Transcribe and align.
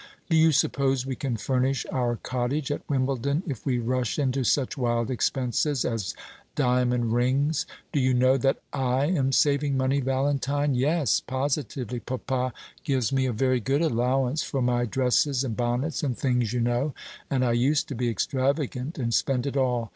"Do 0.31 0.35
you 0.35 0.51
suppose 0.51 1.05
we 1.05 1.15
can 1.15 1.37
furnish 1.37 1.85
our 1.91 2.15
cottage 2.15 2.71
at 2.71 2.81
Wimbledon 2.89 3.43
if 3.45 3.67
we 3.67 3.77
rush 3.77 4.17
into 4.17 4.43
such 4.43 4.75
wild 4.75 5.11
expenses 5.11 5.85
as 5.85 6.15
diamond 6.55 7.13
rings? 7.13 7.67
Do 7.91 7.99
you 7.99 8.15
know 8.15 8.35
that 8.37 8.57
I 8.73 9.05
am 9.05 9.31
saving 9.31 9.77
money, 9.77 9.99
Valentine? 9.99 10.73
Yes, 10.73 11.19
positively. 11.19 11.99
Papa 11.99 12.51
gives 12.83 13.13
me 13.13 13.27
a 13.27 13.31
very 13.31 13.59
good 13.59 13.83
allowance 13.83 14.41
for 14.41 14.59
my 14.63 14.85
dresses, 14.85 15.43
and 15.43 15.55
bonnets, 15.55 16.01
and 16.01 16.17
things, 16.17 16.51
you 16.51 16.61
know, 16.61 16.95
and 17.29 17.45
I 17.45 17.51
used 17.51 17.87
to 17.89 17.93
be 17.93 18.09
extravagant 18.09 18.97
and 18.97 19.13
spend 19.13 19.45
it 19.45 19.55
all. 19.55 19.89